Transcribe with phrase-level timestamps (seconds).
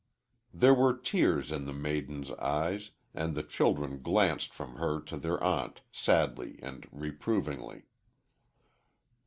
[0.51, 5.39] There were tears in the maiden's eyes, and the children glanced from her to their
[5.43, 7.83] aunt, sadly and reprovingly.